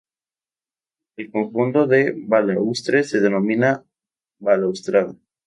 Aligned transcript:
El 1.17 1.29
conjunto 1.31 1.85
de 1.85 2.15
balaustres 2.17 3.11
se 3.11 3.19
denomina 3.21 3.85
balaustrada. 4.39 5.15